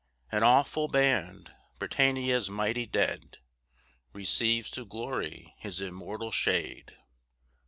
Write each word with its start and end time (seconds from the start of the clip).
An 0.31 0.41
awful 0.41 0.87
band! 0.87 1.51
Britannia's 1.77 2.49
mighty 2.49 2.87
dead, 2.87 3.37
Receives 4.13 4.71
to 4.71 4.83
glory 4.83 5.53
his 5.59 5.79
immortal 5.79 6.31
shade. 6.31 6.95